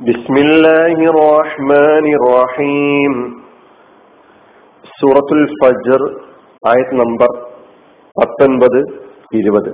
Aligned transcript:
بسم 0.00 0.34
الله 0.38 0.96
الرحمن 1.12 2.06
الرحيم 2.14 3.14
സൂറത്തുൽ 4.94 5.42
ഫജർ 5.58 6.00
ആയത് 6.62 6.94
നമ്പർ 7.00 7.30
പത്തൊൻപത് 8.16 8.80
ഇരുപത് 9.32 9.70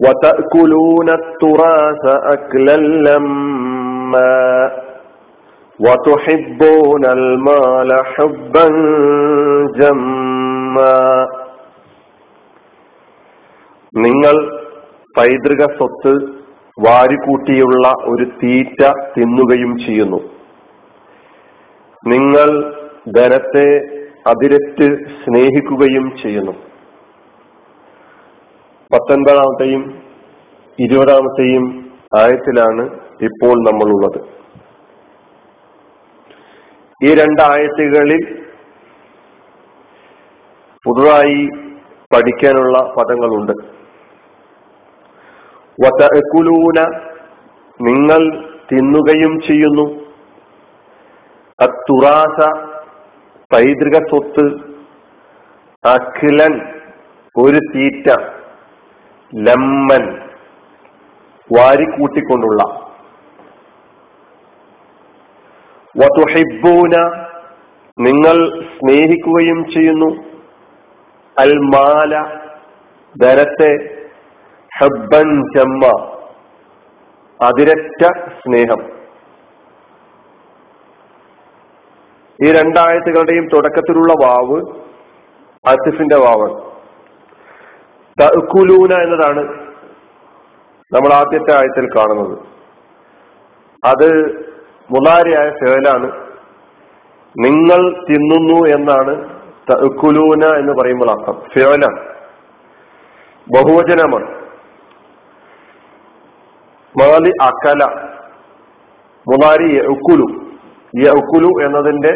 وتأكلون 0.00 1.08
التراث 1.12 2.04
أكلا 2.28 2.76
لما 3.06 4.36
وتحبون 5.80 7.04
المال 7.12 7.90
حبا 8.12 8.66
جما 9.78 10.96
നിങ്ങൾ 13.94 14.36
പൈതൃക 15.14 15.62
സ്വത്ത് 15.76 16.12
വാരിക്കൂട്ടിയുള്ള 16.79 17.87
ഒരു 18.05 18.25
തീറ്റ 18.25 18.91
തിന്നുകയും 19.17 19.77
ചെയ്യുന്നു. 19.77 20.17
നിങ്ങൾ 22.07 22.73
ധനത്തെ 23.17 23.77
അതിരറ്റ് 24.27 25.07
സ്നേഹിക്കുകയും 25.07 26.17
ചെയ്യുന്നു. 26.23 26.51
പത്തൊൻപതാമത്തെയും 28.93 30.03
ഇരുപതാമത്തെയും 30.79 31.91
ആയത്തിലാണ് 32.19 32.99
ഇപ്പോൾ 33.21 33.71
നമ്മളുള്ളത്. 33.71 34.21
ഈ 37.03 37.13
രണ്ടായത്തുകളിൽ 37.13 38.45
പുതുതായി 40.85 41.49
പഠിക്കാനുള്ള 42.15 42.93
പദങ്ങളുണ്ട്. 42.97 43.74
വതഅകുലൂന 45.83 46.79
നിങ്ങൾ 47.81 48.47
തിന്നുകയും 48.71 49.41
ചെയ്യുന്നു. 49.41 50.05
അത്തുറാസ 51.61 52.37
പൈതൃക 53.53 53.95
സ്വത്ത് 54.09 54.45
അഖിലൻ 55.85 56.53
ഒരു 57.37 57.59
തീറ്റ 57.75 58.07
ലമ്മൻ 59.35 60.05
വാരിക്കൂട്ടിക്കൊണ്ടുള്ള. 61.57 62.63
വതുഹിബൂന 65.95 66.95
നിങ്ങൾ 67.99 68.37
സ്നേഹിക്കുകയും 68.77 69.65
ചെയ്യുന്നു. 69.71 70.09
അൽമാല 71.39 72.39
ധനത്തെ 73.21 73.94
ഹബ്ബൻ 74.81 75.41
ജമ്മ 75.57 76.11
അതിരറ്റ 77.41 78.07
സ്നേഹം. 78.29 78.95
ഈ 82.43 82.51
രണ്ടായത്തുകളുടെയും 82.51 83.47
തുടക്കത്തിലുള്ള 83.47 84.13
വാവ് 84.13 84.61
അസിഫിന്റെ 85.67 86.15
വാവ്. 86.15 86.61
തഅക്കുലൂന 88.21 89.03
എന്നതാണ് 89.03 89.65
നമ്മൾ 90.93 91.13
ആദ്യത്തെ 91.13 91.51
ആയത്തിൽ 91.51 91.97
കാണുന്നത്. 91.97 92.39
അത് 93.85 94.25
മുലാരിയായ 94.91 95.49
ഫേലാണ്. 95.49 96.11
നിങ്ങൾ 97.39 98.05
തിന്നുന്നു 98.09 98.75
എന്നാണ് 98.75 99.39
തഅക്കുലൂന 99.71 100.57
എന്ന് 100.59 100.73
പറയുമ്പോൾ 100.73 101.11
അർത്ഥം. 101.11 101.41
ഫേലാണ്. 101.55 102.15
ബഹുവചനമാണ്. 103.55 104.44
മാലി 106.99 107.31
അക്കല 107.47 107.83
മുതാരി 109.27 109.67
യഉക്കുലു 109.77 110.27
യഉക്കുലു 111.03 111.49
എന്നതിന്റെ 111.65 112.11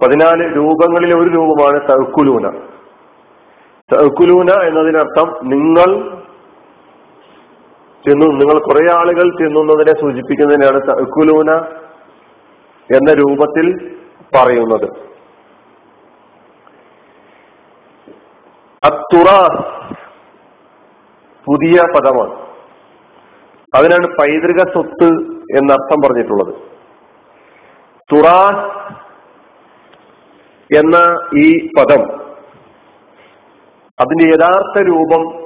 പതിനാല് 0.00 0.44
രൂപങ്ങളിലെ 0.56 1.14
ഒരു 1.16 1.30
രൂപമാണ് 1.34 1.78
തഅക്കുലൂന 1.90 2.46
തഅക്കുലൂന 3.92 4.50
എന്നതിനർത്ഥം 4.68 5.28
നിങ്ങൾ 5.52 5.90
തിന്നു 8.04 8.26
നിങ്ങൾ 8.26 8.56
കുറെ 8.58 8.84
ആളുകൾ 8.94 9.26
തിന്നുന്നതിനെ 9.40 9.94
സൂചിപ്പിക്കുന്നതിനാണ് 10.00 10.80
തഅക്കുലൂന 10.88 11.50
എന്ന 12.90 13.10
രൂപത്തിൽ 13.12 13.66
പറയുന്നത്. 14.36 14.88
അത്തുറാസ് 18.82 19.62
പുതിയ 21.46 21.76
പദമാണ്. 21.94 22.43
അതിനാണ് 23.74 24.16
പൈതൃക 24.16 24.58
സ്വത്ത് 24.72 25.08
എന്നർത്ഥം 25.58 26.00
പറഞ്ഞിട്ടുള്ളത്. 26.04 26.54
തുറാസ് 28.12 28.94
എന്ന 30.78 30.96
ഈ 31.38 31.66
പദം 31.78 32.02
അതിന്റെ 34.00 34.24
യഥാർത്ഥ 34.24 34.86
രൂപം 34.88 35.44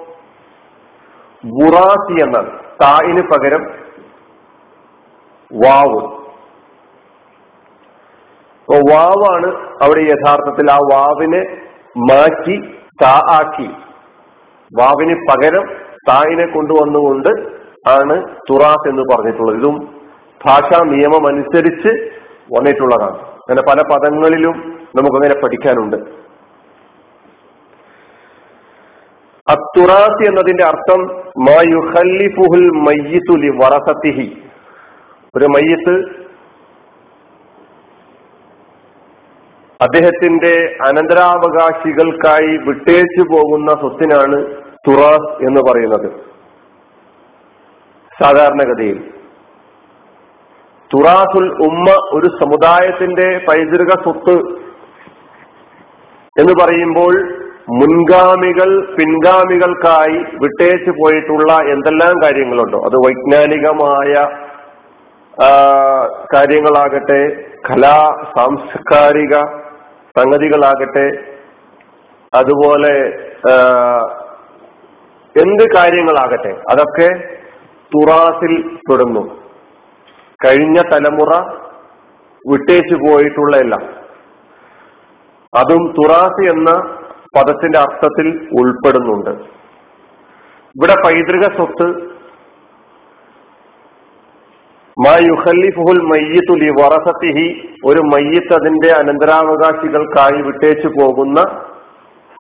ബുറാസി 1.44 2.22
എന്നാണ്. 2.22 2.58
തായിന് 2.82 3.22
പകരം 3.22 3.62
വാവ്. 5.52 6.18
വാവാണ് 8.90 9.46
അവിടെ 9.82 10.00
യഥാർത്ഥത്തിൽ 10.00 10.70
ആ 10.70 10.78
വാവിനെ 10.92 11.60
മാറ്റി 11.96 12.56
താ 13.02 13.20
ആക്കി. 13.30 13.68
വാവിന് 14.78 15.14
പകരം 15.30 15.66
തായിനെ 16.08 16.46
കൊണ്ടുവന്നുകൊണ്ട് 16.46 17.57
ആണ് 17.90 18.36
തുറാസ് 18.50 18.88
എന്ന് 18.88 19.02
പറഞ്ഞിട്ടുള്ളത്. 19.02 19.58
ഇതും 19.58 20.00
ഭാഷാ 20.46 20.84
നിയമം 20.84 21.26
അനുസരിച്ച് 21.26 21.88
വന്നിട്ടുള്ളതാണ്. 22.58 23.18
അങ്ങനെ 23.18 23.62
പല 23.62 23.94
പദങ്ങളിലും 23.94 24.80
നമുക്കങ്ങനെ 24.96 25.34
പഠിക്കാനുണ്ട്. 25.34 25.96
അത്തുറാസ് 29.50 30.28
എന്നതിന്റെ 30.28 30.64
അർത്ഥം 30.64 31.00
മായുഹല്ലിഫുഹുൽ 31.38 32.68
മയ്യത്തുലി 32.68 33.48
വറസത്തിഹി. 33.48 34.42
ഒരു 35.36 35.44
മയ്യത്ത് 35.44 36.28
അദ്ദേഹത്തിന്റെ 39.82 40.76
അനന്തരാവകാശികൾക്കായി 40.88 42.56
വിട്ടേച്ചു 42.56 43.22
പോകുന്ന 43.22 43.70
സ്വത്തിനാണ് 43.70 44.36
തുറാസ് 44.88 45.46
എന്ന് 45.46 45.60
പറയുന്നത്. 45.60 46.27
സാധാരണഗതിയിൽ. 48.20 48.98
തുറാസുൽ 50.90 51.46
ഉമ്മ 51.66 51.86
ഒരു 52.16 52.28
സമുദായത്തിന്റെ 52.40 53.26
പൈതൃക 53.48 53.90
സ്വത്ത് 54.04 54.36
എന്ന് 56.36 56.54
പറയുമ്പോൾ 56.60 57.14
മുൻഗാമികൾ 57.80 58.70
പിൻഗാമികൾക്കായി 58.96 60.18
വിട്ടേച്ചു 60.42 60.90
പോയിട്ടുള്ള 60.90 61.50
എന്തെല്ലാം 61.72 62.14
കാര്യങ്ങളുണ്ടോ? 62.24 62.78
അത് 62.78 62.96
വൈജ്ഞാനികമായ 63.04 64.12
കാര്യങ്ങളാകട്ടെ 66.34 67.20
കലാ 67.68 67.96
സാംസ്കാരിക 68.36 69.34
സംഗതികളാകട്ടെ 70.16 71.06
അതുപോലെ 72.32 72.94
എന്ത് 75.34 75.64
കാര്യങ്ങളാകട്ടെ 75.76 76.52
അതൊക്കെ 76.70 77.10
തുറാസിൽ 77.94 78.76
പെടുന്നു. 78.76 79.42
കഴിഞ്ഞ 80.44 80.80
തലമുറ 80.80 81.52
വിട്ടേച്ചു 82.50 82.94
പോയിട്ടുള്ള 82.94 83.56
എല്ലാം. 83.56 83.82
അതും 85.58 85.92
തുറാസ് 85.92 86.50
എന്ന 86.50 86.98
പദത്തിന്റെ 87.36 87.78
അർത്ഥത്തിൽ 87.78 88.48
ഉൾപ്പെടുന്നുണ്ട്. 88.60 89.30
ഇവിടെ 90.76 90.94
പൈതൃക 91.06 91.56
സ്വത്ത് 91.56 92.08
മാ 94.98 95.10
മായുഹല്ലിഫുൽ 95.10 96.00
മയ്യത്തുലി 96.00 96.70
വറസത്തിഹി 96.70 97.74
ഒരു 97.86 98.00
മയ്യത്ത് 98.00 98.52
അതിന്റെ 98.52 98.92
അനന്തരാവകാശികൾക്കായി 98.98 100.42
വിട്ടേച്ചു 100.42 100.88
പോകുന്ന 100.88 101.36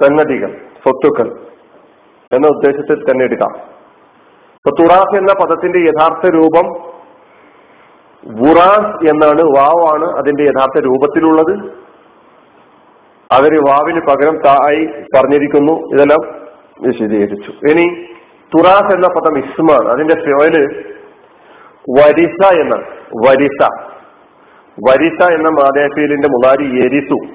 സംഗതികൾ 0.04 0.60
സ്വത്തുക്കൾ 0.82 1.40
എന്ന 2.32 2.46
ഉദ്ദേശത്തിൽ 2.46 3.10
തന്നെ 3.10 3.24
എടുക്കാം. 3.24 3.77
തുറാസ് 4.68 5.16
എന്ന 5.16 5.44
പദത്തിന്റെ 5.44 5.78
യഥാർത്ഥ 5.78 6.34
രൂപം 6.34 6.88
വുറാസ് 8.40 9.10
എന്നാണ് 9.10 9.42
വാവാണ് 9.42 10.18
അതിന്റെ 10.18 10.42
യഥാർത്ഥ 10.42 10.84
രൂപത്തിലുള്ളത്. 10.84 11.78
അവർ 13.32 13.60
വാവിന് 13.60 14.00
പകരം 14.00 14.36
തായി 14.36 14.86
പറഞ്ഞിരിക്കുന്നു. 14.86 15.72
ഇതെല്ലാം 15.72 16.48
വിശദീകരിച്ചു. 16.80 17.50
ഇനി 17.50 18.04
തുറാസ് 18.56 18.94
എന്ന 18.94 19.08
പദം 19.08 19.38
ഇസ്മാണ് 19.38 19.92
അതിന്റെ 19.92 20.14
ഫിയോൽ 20.14 20.84
വരിസ 21.98 22.60
എന്ന 22.60 22.74
വരിസ. 23.28 23.68
വരിസ 24.90 25.30
എന്ന 25.32 25.48
മാതേഫീലിന്റെ 25.48 26.28
മുതാരി 26.28 26.84
എരിസു. 26.84 27.26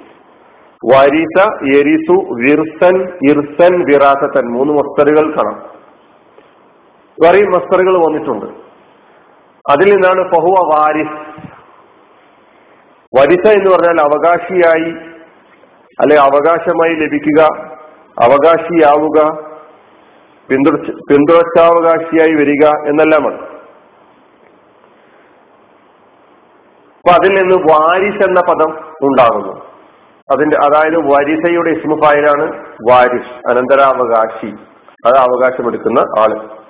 വരിസ 0.93 1.49
എരിസു 1.77 2.25
വിർസൻ 2.33 3.01
ഇർസൻ 3.31 3.79
വിറാസത്തൻ. 3.79 4.53
മൂന്ന് 4.53 4.73
മസ്തറുകൾ 4.73 5.31
കാണാം. 5.31 5.72
വേറെയും 7.21 7.51
മസ്തറുകൾ 7.51 8.05
വന്നിട്ടുണ്ട്. 8.05 8.45
അതിൽ 9.71 9.93
നിന്നാണ് 9.93 10.35
ഫഹുവ 10.35 10.69
വാരിസ്. 10.73 11.33
വരിസ 13.17 13.53
എന്ന് 13.53 13.75
പറഞ്ഞാൽ 13.75 14.05
അവകാശിയായി 14.05 15.13
അല്ലെ 15.99 16.17
അവകാശമായി 16.17 16.95
ലഭിക്കുക 16.95 17.43
അവകാശിയാവുക 18.23 19.43
പിന്തുടർച്ച 20.49 20.91
പിന്തുടർച്ചാവകാശിയായി 20.91 22.35
വരിക 22.35 22.65
എന്നെല്ലാമാണ് 22.65 23.35
അപ്പൊ 26.97 27.11
അതിൽ 27.11 27.33
നിന്ന് 27.33 27.55
വാരിസ് 27.55 28.27
എന്ന 28.27 28.41
പദം 28.41 28.93
ഉണ്ടാകുന്നു. 29.03 29.65
അതിന്റെ 30.35 30.57
അതായത് 30.57 30.97
വരിസയുടെ 30.97 31.69
ഇസ്മുഫായിലാണ് 31.69 32.75
വാരിസ് 32.91 33.51
അനന്തരാവകാശി. 33.51 34.47
അത് 35.05 35.17
അവകാശമെടുക്കുന്ന 35.17 35.99
ആൾ. 35.99 36.62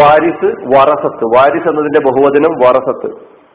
വാരിസ് 0.00 0.48
വറസത്ത് 0.74 1.24
വാരിസ് 1.36 1.68
എന്നതിന്റെ 1.68 2.00
ബഹുവചനം 2.06 2.54
വറസത്ത് 2.64 3.08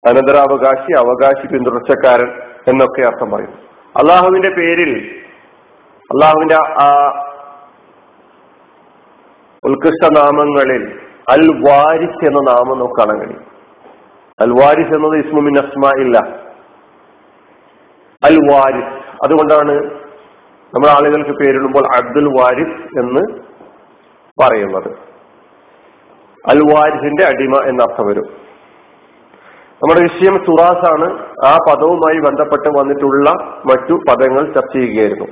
അനന്തരാവകാശി 0.07 0.91
അവകാശി 0.99 1.45
പിന്തുടർച്ചക്കാരൻ 1.47 2.29
എന്നൊക്കെ 2.67 3.01
അർത്ഥം 3.01 3.29
പറയും 3.31 3.55
അള്ളാഹുവിന്റെ 3.99 4.49
പേരിൽ 4.49 4.91
അള്ളാഹുവിന്റെ 6.09 6.57
ആ 6.83 6.87
ഉത്കൃഷ്ട 9.63 10.05
നാമങ്ങളിൽ 10.19 10.83
അൽ 11.29 11.43
വാരിസ് 11.67 12.21
എന്ന 12.25 12.39
നാമം 12.51 12.75
നമുക്ക് 12.79 12.99
കാണാൻ 12.99 13.17
കഴിയും. 13.19 13.43
അൽ 14.39 14.51
വാരിസ് 14.59 14.93
എന്നത് 14.95 15.15
ഇസ്മുമിൻ 15.25 15.55
അസ്മ 15.59 15.85
ഇല്ല 16.01 16.17
അൽ 18.23 18.37
വാരിസ്. 18.51 18.95
അതുകൊണ്ടാണ് 19.23 19.73
നമ്മൾ 20.73 20.89
ആളുകൾക്ക് 20.89 21.33
പേരിടുമ്പോൾ 21.39 21.85
അബ്ദുൽ 21.97 22.27
വാരിസ് 22.39 22.79
എന്ന് 23.01 23.23
പറയുന്നത്. 24.37 24.89
അൽ 26.47 26.59
വാരിസിന്റെ 26.71 27.23
അടിമ 27.25 27.55
എന്ന 27.69 27.83
അർത്ഥം 27.83 28.07
വരും. 28.07 28.27
നമ്മുടെ 29.81 30.01
വിഷയം 30.01 30.35
സുറാസ് 30.45 30.85
ആണ് 30.91 31.07
ആ 31.45 31.51
പദവുമായി 31.67 32.19
ബന്ധപ്പെട്ട് 32.25 32.69
വന്നിട്ടുള്ള 32.79 33.29
മറ്റു 33.65 33.93
പദങ്ങൾ 34.09 34.43
ചർച്ച 34.53 34.73
ചെയ്യുകയായിരുന്നു. 34.77 35.27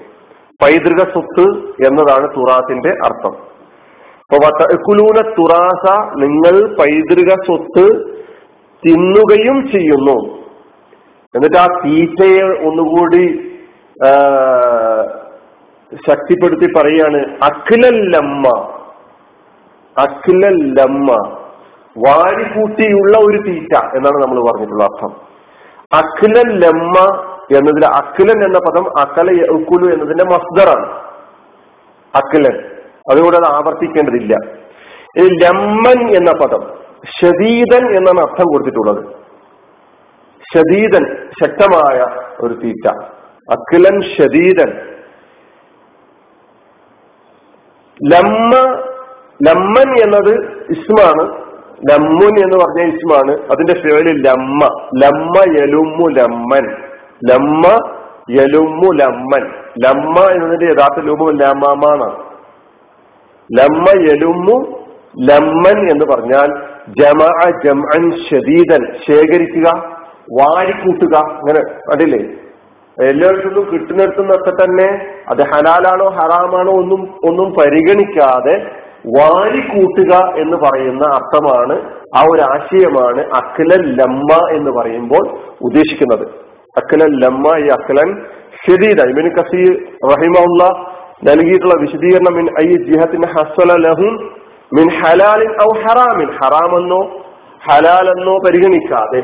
പൈതൃക 0.64 1.02
സ്വത്ത് 1.14 1.46
എന്നതാണ് 1.88 2.28
തുറാസിന്റെ 2.38 2.92
അർത്ഥം. 3.08 3.36
കുലൂന 4.88 5.18
തുറാസ 5.40 5.86
നിങ്ങൾ 6.24 6.56
പൈതൃക 6.80 7.30
സ്വത്ത് 7.48 7.86
തിന്നുകയും 8.86 9.58
ചെയ്യുന്നു. 9.68 10.18
എന്നിട്ട് 11.36 11.58
ആ 11.58 11.68
തീറ്റയെ 11.84 12.48
ഒന്നുകൂടി 12.68 13.24
ശക്തിപ്പെടുത്തി 16.08 16.68
പറയാണ് 16.78 17.20
അഖിലല്ലമ്മ. 17.50 18.48
അഖിലല്ലമ്മ 20.00 21.38
വാരിക്കൂട്ടിയുള്ള 22.08 23.18
ഒരു 23.18 23.38
തീറ്റ 23.38 23.78
എന്നാണ് 23.78 24.24
നമ്മൾ 24.24 24.52
പറഞ്ഞിട്ടുള്ള 24.52 24.84
അർത്ഥം. 24.84 25.28
അഖില 25.94 26.50
ലമ്മ 26.50 27.24
എന്നതിൽ 27.56 27.86
അഖിലൻ 27.86 28.44
എന്ന 28.44 28.60
പദം 28.60 29.00
അക്കല 29.00 29.52
ഉക്കുലു 29.52 29.94
എന്നതിന്റെ 29.94 30.24
മസ്ദറാണ്. 30.24 30.88
അഖിലൻ. 32.16 32.66
അതുകൊണ്ട് 33.12 33.38
അത് 33.38 33.56
ആവർത്തിക്കേണ്ടതില്ല. 33.56 34.36
ഇനി 35.18 35.44
ലമ്മൻ 35.44 36.16
എന്ന 36.16 36.32
പദം 36.32 36.68
ഷദീദൻ 37.22 37.98
എന്നാണ് 37.98 38.20
അർത്ഥം 38.20 38.46
കൊടുത്തിട്ടുള്ളത്. 38.46 39.06
ഷദീദൻ 40.54 41.30
ശക്തമായ 41.44 42.06
ഒരു 42.40 42.54
തീറ്റ. 42.54 42.88
അഖിലൻ 43.52 44.02
ഷദീദൻ 44.02 44.98
ലമ്മ 48.14 48.87
ലമ്മൻ 49.44 50.04
എന്നത് 50.04 50.34
ഇസ്മാണ്. 50.70 51.48
ലമ്മുൻ 51.92 52.44
എന്ന് 52.44 52.58
പറഞ്ഞ 52.58 52.94
ഇസ്മാണ്. 52.94 53.32
അതിന്റെ 53.32 53.74
പേര് 53.74 54.26
ലമ്മ. 54.26 54.90
ലമ്മ 55.04 55.62
യലുമ്മു 55.62 56.10
ലമ്മൻ. 56.10 56.76
ലമ്മ 57.32 57.94
യലുമ്മു 58.32 58.94
ലമ്മൻ. 58.94 59.50
ലമ്മ 59.86 60.32
എന്നതിന്റെ 60.32 60.66
യഥാർത്ഥ 60.66 61.08
രൂപം 61.08 61.38
ലമ്മാണ് 61.38 62.28
ലമ്മ 63.60 64.02
യലുമ്മു 64.02 64.84
ലമ്മൻ 65.20 65.92
എന്ന് 65.92 66.06
പറഞ്ഞാൽ 66.06 66.78
ജമ 66.88 67.52
ജംഅൻ 67.66 68.12
ഷദീദൻ 68.12 68.94
ശേഖരിക്കുക 69.08 69.98
വാരിക്കൂട്ടുക. 70.42 71.18
അങ്ങനെ 71.18 71.60
അതില്ലേ 71.94 72.20
എല്ലായിടത്തുനിന്നും 73.06 73.68
കിട്ടുന്നിടത്തുനിന്നൊക്കെ 73.74 74.50
തന്നെ 74.50 75.16
അത് 75.30 75.42
ഹലാലാണോ 75.42 76.10
ഹറാമാണോ 76.10 76.72
ഒന്നും 76.72 77.16
ഒന്നും 77.26 77.54
പരിഗണിക്കാതെ 77.54 78.77
വാരിക്കൂട്ടുക 79.06 80.40
എന്ന് 80.40 80.58
പറയുന്ന 80.58 81.06
അർത്ഥമാണ് 81.06 81.76
ആ 82.18 82.22
ഒരു 82.32 82.42
ആശയമാണ് 82.42 83.22
അഖിലൻ 83.22 83.84
ലമ്മ 84.02 84.56
എന്ന് 84.56 84.72
പറയുമ്പോൾ 84.72 85.40
ഉദ്ദേശിക്കുന്നത്. 85.62 86.28
അഖിലൻ 86.78 87.20
ലമ്മ 87.20 87.58
ഈ 87.58 87.68
അഖിലൻ 87.68 88.22
ഷദീദ 88.66 89.10
ഇബിൻ 89.10 89.30
കസീർ 89.30 89.74
റഹിമുള്ള 90.12 90.64
നൽകിയിട്ടുള്ള 91.24 91.76
വിശദീകരണം 91.80 92.34
മിൻ 92.34 92.48
ഐ 92.64 92.68
ജിഹത്തിന് 92.68 93.28
ഹസ്വല 93.28 93.78
മിൻ 94.74 94.90
ഹലാലിൻ 94.90 95.52
ഔ 95.52 95.70
ഹറാമിൻ. 95.84 96.30
ഹറാമെന്നോ 96.32 97.02
ഹലാലെന്നോ 97.70 98.38
പരിഗണിക്കാതെ 98.48 99.22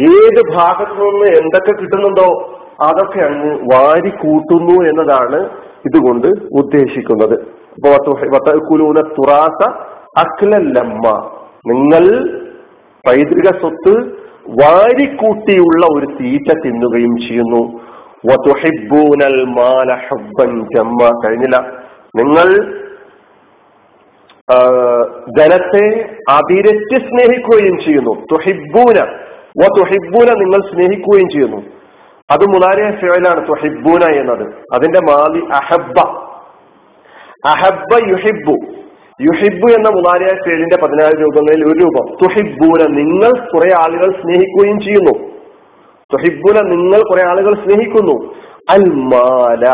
ഏത് 0.00 0.56
ഭാഗത്തു 0.56 0.94
നിന്ന് 0.94 1.26
എന്തൊക്കെ 1.26 1.72
കിട്ടുന്നുണ്ടോ 1.72 2.58
അതൊക്കെ 2.82 3.20
അങ്ങ് 3.20 3.50
വാരി 3.72 4.10
കൂട്ടുന്നു 4.10 4.88
എന്നതാണ് 4.88 5.48
ഇതുകൊണ്ട് 5.86 6.26
ഉദ്ദേശിക്കുന്നത്. 6.58 7.51
തുറാസ 9.02 9.70
അഖ്ലല്ലമ്മ 10.18 11.30
നിങ്ങൾ 11.66 12.30
പൈതൃക 13.08 13.60
സ്വത്ത് 13.60 14.22
വാരിക്കൂട്ടിയുള്ള 14.48 15.86
ഒരു 15.96 16.06
തീറ്റ 16.06 16.52
തിന്നുകയും 16.64 17.16
ചെയ്യുന്നു. 17.16 17.80
കഴിഞ്ഞില്ല. 21.26 21.56
നിങ്ങൾ 22.16 22.78
ധനത്തെ 25.38 26.16
അതിരറ്റ് 26.30 26.98
സ്നേഹിക്കുകയും 26.98 27.78
ചെയ്യുന്നു. 27.78 28.14
തുഹിബൂന 28.14 29.00
വ 29.62 29.66
തുഹിബൂന 29.78 30.38
നിങ്ങൾ 30.38 30.70
സ്നേഹിക്കുകയും 30.70 31.28
ചെയ്യുന്നു. 31.28 31.56
അത് 32.30 32.44
മുലാരിയ 32.48 32.96
ഫിഴലാണ് 33.00 33.48
തുഹിബൂന 33.48 34.14
എന്നത്. 34.14 34.54
അതിന്റെ 34.74 35.00
മാലി 35.00 35.44
അഹബ്ബ. 35.52 36.22
അഹബ്ബ 37.44 38.08
യുഹിബു 38.08 38.56
യുഹിബു 39.20 39.72
എന്ന 39.72 39.88
മുതാലിയ 39.88 40.28
ഫേലിന്റെ 40.28 40.76
പതിനാല് 40.76 41.20
രൂപങ്ങളിൽ 41.20 41.64
ഒരു 41.64 41.78
രൂപം. 41.78 42.16
തുഹിബൂന 42.22 42.90
നിങ്ങൾ 42.90 43.46
കുറെ 43.46 43.70
ആളുകൾ 43.78 44.12
സ്നേഹിക്കുകയും 44.12 44.80
ചെയ്യുന്നു. 44.80 45.28
തുഹിബൂന 46.12 46.68
നിങ്ങൾ 46.68 47.00
കുറെ 47.08 47.28
ആളുകൾ 47.28 47.54
സ്നേഹിക്കുന്നു. 47.54 48.34
അൽമാല 48.70 49.64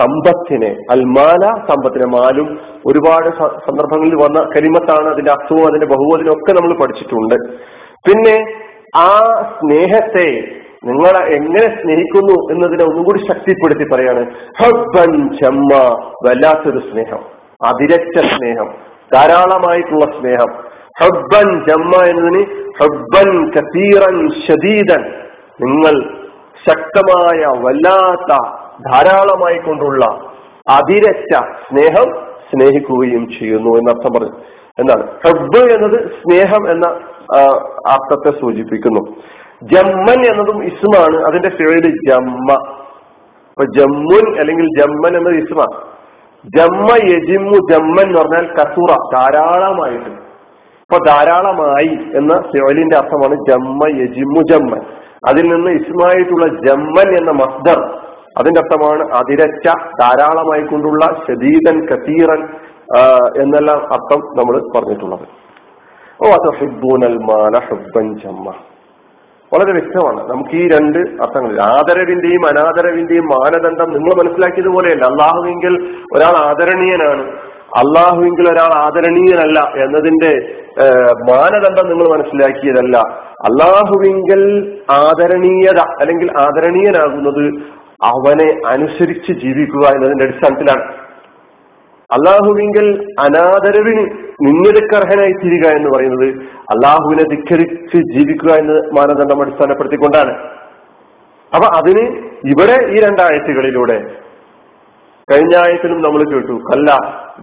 സമ്പത്തിനെ. 0.00 0.76
അൽമാല 0.90 1.50
സമ്പത്തിനെ 1.68 2.06
മാലും. 2.06 2.58
ഒരുപാട് 2.86 3.28
സന്ദർഭങ്ങളിൽ 3.38 4.14
വന്ന 4.14 4.50
കരിമത്താണ് 4.56 5.08
അതിന്റെ 5.12 5.30
അർത്ഥവും 5.30 5.66
അതിന്റെ 5.68 5.86
ബഹുവചനവും 5.86 6.32
ഒക്കെ 6.32 6.52
നമ്മൾ 6.52 6.74
പഠിച്ചിട്ടുണ്ട്. 6.74 7.34
പിന്നെ 7.80 8.52
ആ 8.96 9.08
സ്നേഹത്തെ 9.60 10.58
നിങ്ങൾ 10.84 11.24
എങ്ങനെ 11.34 11.82
സ്നേഹിക്കുന്നു 11.82 12.34
എന്നതിനെ 12.52 12.84
ഒന്നും 12.84 13.04
കൂടി 13.04 13.18
ശക്തിപ്പെടുത്തി 13.18 13.84
പറയാണ്. 13.92 14.26
ഹബ്ബൻ 14.60 15.36
ചെമ്മ 15.36 15.74
വല്ലാത്തൊരു 16.26 16.78
സ്നേഹം 16.78 17.18
അതിരച്ച 17.66 18.18
സ്നേഹം 18.34 18.68
ധാരാളമായിട്ടുള്ള 19.14 20.04
സ്നേഹം. 20.04 20.50
ഹബ്ബൻ 21.00 21.48
ജമ്മ 21.68 22.04
എന്നതിന് 22.04 22.42
ഹബ്ബൻ 22.80 23.50
കത്തീറൻ 23.50 24.28
ഷദീദൻ 24.46 25.02
നിങ്ങൾ 25.60 25.94
ശക്തമായ 26.68 27.40
വല്ലാത്ത 27.58 28.32
ധാരാളമായി 28.90 29.58
കൊണ്ടുള്ള 29.58 30.04
അതിരച്ച 30.68 31.34
സ്നേഹം 31.38 32.08
സ്നേഹിക്കുകയും 32.50 33.28
ചെയ്യുന്നു 33.28 33.70
എന്നർത്ഥം 33.76 34.12
പറഞ്ഞു. 34.16 34.34
എന്താണ്? 34.78 35.04
ഹബ്ബ് 35.26 35.72
എന്നത് 35.72 36.10
സ്നേഹം 36.10 36.70
എന്ന 36.70 36.86
അർത്ഥത്തെ 37.86 38.40
സൂചിപ്പിക്കുന്നു. 38.40 39.00
ജമ്മൻ 39.62 40.18
എന്നതും 40.30 40.64
ഇസ്മാണ്. 40.64 41.16
അതിന്റെ 41.26 41.48
ഫേഡ് 41.48 41.88
ജമ്മ. 42.08 42.52
അപ്പൊ 43.48 43.64
ജമ്മുൻ 43.64 44.40
അല്ലെങ്കിൽ 44.40 44.66
ജമ്മൻ 44.80 45.16
എന്നത് 45.16 45.34
ഇസ്മ. 45.34 45.62
ജമ്മ 46.56 46.88
യജിമ്മു 47.04 47.56
ജമ്മൻ 47.72 48.02
എന്ന് 48.02 48.18
പറഞ്ഞാൽ 48.18 48.54
കസൂറ 48.54 48.90
ധാരാളമായിട്ട്. 49.14 50.10
ഇപ്പൊ 50.82 50.98
ധാരാളമായി 51.06 51.98
എന്ന 52.18 52.34
ഫേലിന്റെ 52.34 52.96
അർത്ഥമാണ് 52.96 53.34
ജമ്മ 53.50 53.88
യജിമ്മു 54.02 54.42
ജമ്മൻ. 54.52 54.80
അതിൽ 55.28 55.48
നിന്ന് 55.48 55.70
ഇസ്മായിട്ടുള്ള 55.70 56.46
ജമ്മൻ 56.46 57.18
എന്ന 57.18 57.30
മസ്ദർ 57.30 57.80
അതിന്റെ 58.38 58.60
അർത്ഥമാണ് 58.60 59.02
അതിരച്ച 59.02 59.68
ധാരാളമായി 60.00 60.62
കൊണ്ടുള്ള 60.62 61.04
ശദീദൻ 61.04 61.86
കസീറൻ 61.86 62.40
എന്നെല്ലാം 63.42 63.78
അർത്ഥം 63.78 64.20
നമ്മൾ 64.20 64.62
പറഞ്ഞിട്ടുള്ളത്. 64.76 65.28
ഓ 66.26 66.30
അത് 66.30 66.58
ഹിബൂനൽ 66.58 67.18
മാല 67.18 67.60
ഹുബൻ 67.68 68.18
ജമ്മ. 68.18 68.52
വളരെ 69.52 69.72
വ്യക്തമാണ്. 69.72 70.30
നമുക്ക് 70.30 70.56
ഈ 70.56 70.68
രണ്ട് 70.68 70.98
അർത്ഥങ്ങൾ 70.98 71.60
ആദരവിന്റെയും 71.60 72.46
അനാദരവിന്റെയും 72.46 73.24
മാനദണ്ഡം 73.24 73.90
നിങ്ങൾ 73.92 74.22
മനസ്സിലാക്കിയതുപോലെയല്ല. 74.22 75.04
അള്ളാഹുവെങ്കിൽ 75.04 75.74
ഒരാൾ 76.16 76.34
ആദരണീയനാണ്. 76.48 77.22
അള്ളാഹുവിങ്കിൽ 77.80 78.50
ഒരാൾ 78.52 78.76
ആദരണീയനല്ല 78.76 79.60
എന്നതിന്റെ 79.84 80.32
മാനദണ്ഡം 81.30 81.88
നിങ്ങൾ 81.88 82.08
മനസ്സിലാക്കിയതല്ല. 82.16 82.96
അള്ളാഹുവിങ്കൽ 83.48 84.42
ആദരണീയത 84.90 85.80
അല്ലെങ്കിൽ 86.00 86.30
ആദരണീയനാകുന്നത് 86.38 87.44
അവനെ 88.04 88.48
അനുസരിച്ച് 88.66 89.32
ജീവിക്കുക 89.32 89.86
എന്നതിന്റെ 89.94 90.24
അടിസ്ഥാനത്തിലാണ്. 90.24 91.07
അള്ളാഹുവിങ്കൽ 92.16 92.86
അനാദരവിന് 93.24 94.04
അർഹനായി 94.98 95.34
തീരുക 95.40 95.64
എന്ന് 95.78 95.88
പറയുന്നത് 95.94 96.28
അള്ളാഹുവിനെ 96.74 97.24
ധിക്കരിച്ച് 97.32 97.98
ജീവിക്കുക 98.14 98.50
എന്ന് 98.62 98.76
മാനദണ്ഡം 98.98 99.40
അടിസ്ഥാനപ്പെടുത്തിക്കൊണ്ടാണ്. 99.44 100.32
അപ്പൊ 101.52 101.66
അതിന് 101.78 102.04
ഇവിടെ 102.52 102.76
ഈ 102.94 102.96
രണ്ടാഴ്ചകളിലൂടെ 103.06 103.98
കഴിഞ്ഞ 105.28 105.54
ആയത്തിലും 105.62 105.98
നമ്മൾ 106.04 106.20
കേട്ടു 106.32 106.54
കല്ല 106.68 106.90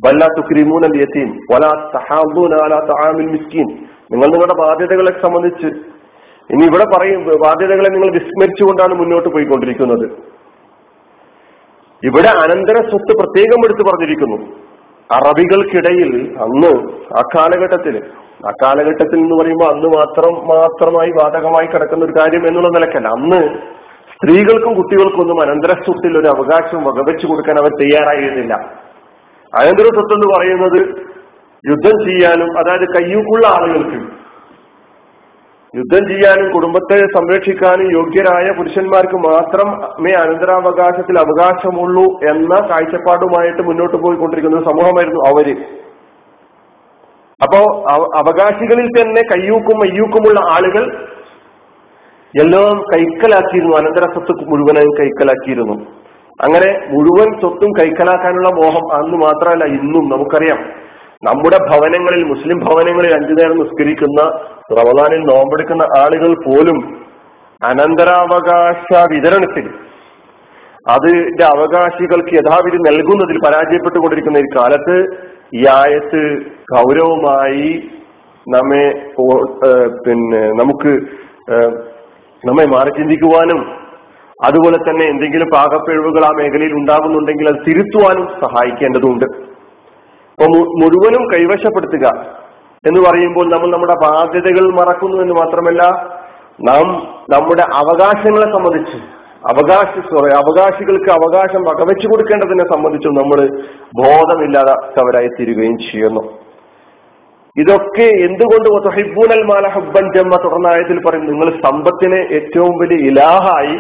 വല്ല 0.06 0.28
തുക്രിമൂനൽ 0.38 0.96
യത്തീം 1.02 1.30
വലാ 1.52 1.72
തഹാബൂൻ 1.96 2.54
മിസ്കീൻ. 3.34 3.68
നിങ്ങൾ 4.12 4.28
നിങ്ങളുടെ 4.34 4.56
ബാധ്യതകളെ 4.62 5.12
സംബന്ധിച്ച് 5.26 5.70
ഇനി 6.50 6.64
ഇവിടെ 6.70 6.86
പറയും 6.96 7.22
ബാധ്യതകളെ 7.44 7.90
നിങ്ങൾ 7.96 8.10
വിസ്മരിച്ചുകൊണ്ടാണ് 8.18 8.94
മുന്നോട്ട് 9.02 9.30
പോയിക്കൊണ്ടിരിക്കുന്നത്. 9.36 10.06
ഇവിടെ 12.04 12.28
അനന്തര 12.28 12.76
സ്വത്ത് 12.90 13.18
പ്രത്യേകം 13.20 13.62
എടുത്തു 13.66 13.84
പറഞ്ഞിരിക്കുന്നു. 13.90 14.38
അറബികൾക്കിടയിൽ 15.14 16.36
അന്ന് 16.42 16.72
ആ 17.18 17.22
കാലഘട്ടത്തിൽ 17.36 18.04
ആ 18.48 18.52
കാലഘട്ടത്തിൽ 18.64 19.20
എന്ന് 19.20 19.36
പറയുമ്പോൾ 19.36 19.74
അന്ന് 19.74 19.88
മാത്രം 19.88 20.34
മാത്രമായി 20.48 21.12
ബാധകമായി 21.12 21.68
കിടക്കുന്ന 21.68 22.06
ഒരു 22.06 22.14
കാര്യം 22.20 22.48
എന്നുള്ള 22.48 22.68
നിലക്കല്ല. 22.68 23.08
അന്ന് 23.08 23.42
സ്ത്രീകൾക്കും 24.14 24.74
കുട്ടികൾക്കും 24.74 25.22
ഒന്നും 25.22 25.42
അനന്തര 25.42 25.72
സ്വത്തിൽ 25.72 26.18
ഒരു 26.18 26.28
അവകാശം 26.28 26.84
വകവെച്ചു 26.84 27.28
കൊടുക്കാൻ 27.28 27.60
അവർ 27.60 27.70
തയ്യാറായിരുന്നില്ല. 27.82 28.54
അനന്തര 29.54 29.88
സ്വത്ത് 29.94 30.14
എന്ന് 30.14 30.28
പറയുന്നത് 30.36 30.80
യുദ്ധം 31.70 32.06
ചെയ്യാനും 32.06 32.58
അതായത് 32.58 32.88
കയ്യൂക്കുള്ള 32.96 33.48
ആളുകൾക്ക് 33.48 34.25
യുദ്ധം 35.78 36.08
ചെയ്യാനും 36.08 36.54
കുടുംബത്തെ 36.54 36.98
സംരക്ഷിക്കാനും 36.98 37.88
യോഗ്യരായ 37.94 38.52
പുരുഷന്മാർക്ക് 38.58 39.16
മാത്രമേ 39.16 40.12
അനന്തരാവകാശത്തിൽ 40.12 41.20
അവകാശമുള്ളൂ 41.20 42.04
എന്ന 42.04 42.68
കാഴ്ചപ്പാടുമായിട്ട് 42.70 43.62
മുന്നോട്ട് 43.62 43.98
പോയിക്കൊണ്ടിരിക്കുന്ന 43.98 44.62
സമൂഹമായിരുന്നു 44.62 45.22
അവർ. 45.28 45.50
അപ്പോ 47.42 47.62
അവകാശികളിൽ 48.16 48.88
തന്നെ 48.88 49.22
കയ്യൂക്കും 49.22 49.80
മയ്യൂക്കുമുള്ള 49.80 50.40
ആളുകൾ 50.54 50.86
എല്ലാം 52.44 52.82
കൈക്കലാക്കിയിരുന്നു. 52.94 53.78
അനന്തര 53.78 54.06
സ്വത്ത് 54.14 54.50
മുഴുവനായും 54.50 54.94
കൈക്കലാക്കിയിരുന്നു. 55.00 55.74
അങ്ങനെ 56.42 56.70
മുഴുവൻ 56.90 57.40
സ്വത്തും 57.42 57.72
കൈക്കലാക്കാനുള്ള 57.80 58.50
മോഹം 58.50 58.86
അന്ന് 58.98 59.18
മാത്രമല്ല 59.18 59.66
ഇന്നും 59.66 60.10
നമുക്കറിയാം. 60.10 60.85
നമ്മുടെ 61.28 61.58
ഭവനങ്ങളിൽ 61.70 62.22
മുസ്ലിം 62.32 62.58
ഭവനങ്ങളിൽ 62.66 63.14
അഞ്ചു 63.18 63.34
നേരം 63.40 63.58
നിസ്കരിക്കുന്ന 63.64 64.22
റമദാനിൽ 64.80 65.22
നോമ്പെടുക്കുന്ന 65.32 65.84
ആളുകൾ 66.04 66.32
പോലും 66.46 66.80
അനന്തരാവകാശ 67.62 68.88
വിതരണത്തിൽ 69.14 69.66
അതിന്റെ 70.94 71.46
അവകാശികൾക്ക് 71.54 72.34
യഥാവിധി 72.40 72.80
നൽകുന്നതിൽ 72.88 73.38
പരാജയപ്പെട്ടുകൊണ്ടിരിക്കുന്ന 73.46 74.44
ഈ 74.46 74.50
കാലത്ത് 74.58 74.98
ഈ 75.60 75.62
ആയത്ത് 75.80 76.22
ഗൗരവമായി 76.74 77.70
നമ്മെ 78.48 78.86
പിന്നെ 80.06 80.42
നമുക്ക് 80.62 80.92
നമ്മെ 82.44 82.66
മാറി 82.76 82.92
ചിന്തിക്കുവാനും 83.00 83.60
അതുപോലെ 84.48 84.78
തന്നെ 84.78 85.06
എന്തെങ്കിലും 85.14 85.50
പാകപ്പിഴവുകൾ 85.56 86.24
ആ 86.30 86.32
മേഖലയിൽ 86.40 86.74
ഉണ്ടാകുന്നുണ്ടെങ്കിൽ 86.80 87.48
അത് 87.52 87.60
തിരുത്തുവാനും 87.68 88.26
സഹായിക്കേണ്ടതുണ്ട്. 88.44 89.28
അപ്പൊ 90.38 90.48
മുഴുവനും 90.82 91.24
കൈവശപ്പെടുത്തുക 91.34 92.06
എന്ന് 92.86 93.00
പറയുമ്പോൾ 93.10 93.46
നമ്മൾ 93.50 93.70
നമ്മുടെ 93.72 93.94
ബാധ്യതകൾ 93.94 94.66
മറക്കുന്നു 94.80 95.18
എന്ന് 95.22 95.36
മാത്രമല്ല 95.36 95.84
നാം 96.62 96.86
നമ്മുടെ 97.34 97.64
അവകാശങ്ങളെ 97.76 98.48
സംബന്ധിച്ച് 98.54 98.98
അവകാശ 99.50 99.92
സോറി 100.10 100.30
അവകാശികൾക്ക് 100.34 101.10
അവകാശം 101.10 101.62
വകവെച്ചു 101.62 102.08
കൊടുക്കേണ്ടതിനെ 102.08 102.64
സംബന്ധിച്ചും 102.64 103.14
നമ്മൾ 103.14 103.40
ബോധമില്ലാത്തവരായി 104.02 105.28
തീരുകയും 105.28 105.78
ചെയ്യുന്നു. 105.78 106.24
ഇതൊക്കെ 107.58 108.08
എന്തുകൊണ്ട് 108.28 108.70
ഹബ്ബൻ 109.76 110.14
ജമ്മ 110.16 110.36
തുടർന്ന 110.36 110.68
ആയത്തിൽ 110.68 110.98
പറയും? 111.08 111.26
നിങ്ങൾ 111.26 111.62
സമ്പത്തിനെ 111.66 112.22
ഏറ്റവും 112.38 112.74
വലിയ 112.78 113.08
ഇലാഹായി 113.10 113.76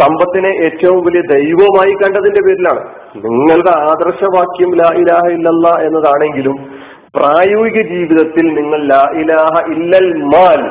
സമ്പത്തിനെ 0.00 0.48
ഏറ്റവും 0.48 1.04
വലിയ 1.04 1.20
ദൈവമായി 1.20 1.92
കണ്ടതിന്റെ 1.92 2.40
പേരിലാണ്. 2.46 2.82
നിങ്ങളുടെ 3.16 3.72
ആദർശവാക്യം 3.78 4.70
ലാ 4.76 4.88
ഇലാഹ 4.94 5.32
ഇല്ലല്ല 5.32 5.68
എന്നതാണെങ്കിലും 5.86 6.56
പ്രായോഗിക 7.16 7.82
ജീവിതത്തിൽ 7.82 8.46
നിങ്ങൾ 8.54 8.80
ലാ 8.86 9.02
ഇലാഹ 9.14 9.72
ഇല്ലൽ 9.72 10.12
മാൽ 10.24 10.62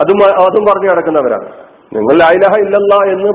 അതും 0.00 0.20
അതും 0.44 0.64
പറഞ്ഞു 0.64 0.88
നടക്കുന്നവരാണ്. 0.90 1.48
നിങ്ങൾ 1.96 2.14
ലാ 2.16 2.28
ഇലാഹ 2.32 2.54
ഇല്ലല്ല 2.60 2.94
എന്ന് 3.12 3.28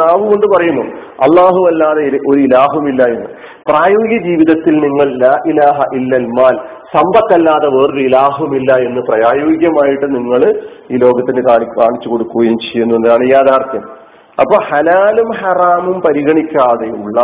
നാവ് 0.00 0.24
കൊണ്ട് 0.30 0.46
പറയുന്നു. 0.46 0.82
അള്ളാഹു 1.26 1.66
അല്ലാതെ 1.68 2.02
ഒരു 2.30 2.40
ഇലാഹുമില്ല 2.40 3.02
എന്ന്. 3.04 3.28
പ്രായോഗിക 3.70 4.22
ജീവിതത്തിൽ 4.22 4.74
നിങ്ങൾ 4.86 5.08
ലാ 5.24 5.34
ഇലാഹ 5.46 5.78
ഇല്ലൽ 5.94 6.26
മാൽ 6.40 6.58
സമ്പത്തല്ലാതെ 6.96 7.68
വേറൊരു 7.68 8.00
ഇലാഹുമില്ല 8.00 8.72
എന്ന് 8.74 9.00
പ്രായോഗികമായിട്ട് 9.00 10.14
നിങ്ങൾ 10.14 10.42
ഈ 10.90 10.96
ലോകത്തിന് 10.96 11.42
കാണിച്ചു 11.48 12.08
കൊടുക്കുകയും 12.08 12.58
ചെയ്യുന്നതാണ് 12.58 13.24
യാഥാർത്ഥ്യം. 13.30 14.01
അപ്പൊ 14.38 14.56
ഹലാലും 14.62 15.30
ഹറാമും 15.32 16.00
പരിഗണിക്കാതെയുള്ള 16.00 17.18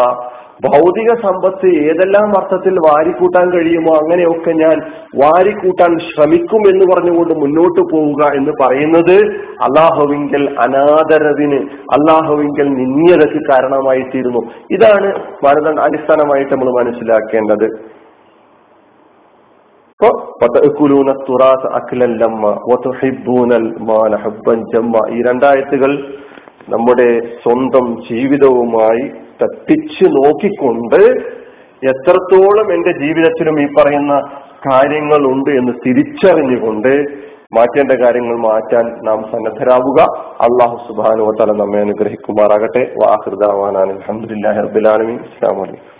ഭൗതിക 0.64 1.10
സമ്പത്ത് 1.14 1.66
ഏതെല്ലാം 1.66 2.28
അർത്ഥത്തിൽ 2.38 2.74
വാരിക്കൂട്ടാൻ 2.78 3.50
കഴിയുമോ 3.50 3.92
അങ്ങനെയൊക്കെ 3.94 4.52
ഞാൻ 4.52 4.76
വാരിക്കൂട്ടാൻ 5.16 5.98
ശ്രമിക്കും 5.98 6.62
എന്ന് 6.68 6.94
പറഞ്ഞുകൊണ്ട് 6.94 7.34
മുന്നോട്ട് 7.34 7.80
പോവുക 7.92 8.22
എന്ന് 8.34 8.52
പറയുന്നത് 8.62 9.14
അള്ളാഹുവിങ്കൽ 9.62 10.44
അനാദരവിന് 10.58 11.60
അള്ളാഹുവിങ്കൽ 11.90 12.68
നിന്നിയതയ്ക്ക് 12.68 13.50
കാരണമായി 13.50 14.00
തീരുന്നു 14.00 14.42
ഇതാണ് 14.70 15.10
മാനദണ്ഡ 15.44 15.80
അടിസ്ഥാനമായിട്ട് 15.80 16.52
നമ്മൾ 16.54 16.70
മനസ്സിലാക്കേണ്ടത്. 16.80 17.68
ഈ 25.14 25.22
രണ്ടായത്തുകൾ 25.22 25.92
നമ്മുടെ 26.68 27.08
സ്വന്തം 27.42 27.86
ജീവിതവുമായി 28.10 29.04
തട്ടിച്ചു 29.42 30.04
നോക്കിക്കൊണ്ട് 30.04 31.00
എത്രത്തോളം 31.88 32.72
എന്റെ 32.74 32.92
ജീവിതത്തിലും 32.98 33.60
ഈ 33.62 33.66
പറയുന്ന 33.78 34.14
കാര്യങ്ങൾ 34.72 35.20
ഉണ്ട് 35.32 35.50
എന്ന് 35.50 35.72
തിരിച്ചറിഞ്ഞുകൊണ്ട് 35.86 36.92
മാറ്റേണ്ട 37.56 37.92
കാര്യങ്ങൾ 37.92 38.36
മാറ്റാൻ 38.38 38.86
നാം 39.04 39.22
സന്നദ്ധരാവുക. 39.32 40.00
അള്ളാഹു 40.40 40.76
സുബാനുവത്തല 40.88 41.52
നമ്മെ 41.52 41.78
അനുഗ്രഹിക്കുമാറാകട്ടെ. 41.78 42.82
വാഹൃദാവാനാൻ 43.04 43.88
അലഹമുല്ലാ 43.88 44.50
റബുലാലമി 44.62 45.12
ഇസ്ലാം 45.12 45.56
വലൈക്കും 45.60 45.97